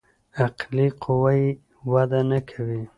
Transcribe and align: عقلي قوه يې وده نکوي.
عقلي 0.39 0.87
قوه 1.03 1.31
يې 1.41 1.49
وده 1.91 2.19
نکوي. 2.29 2.81